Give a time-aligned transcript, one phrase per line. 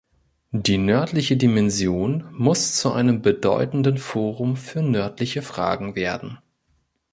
[0.55, 6.39] Die Nördliche Dimension muss zu einem bedeutenden Forum für nördliche Fragen werden.